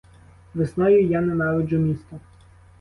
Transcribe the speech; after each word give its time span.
Весною 0.53 1.07
я 1.07 1.21
ненавиджу 1.21 1.77
місто. 1.77 2.19